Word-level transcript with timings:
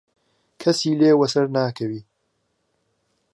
کهسی 0.61 0.91
لێ 0.99 1.11
وەسەر 1.19 1.45
ناکهوی 1.57 2.01